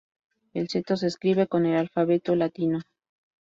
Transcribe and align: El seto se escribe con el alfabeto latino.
El 0.55 0.67
seto 0.67 0.97
se 0.97 1.05
escribe 1.05 1.45
con 1.45 1.67
el 1.67 1.77
alfabeto 1.77 2.35
latino. 2.35 2.81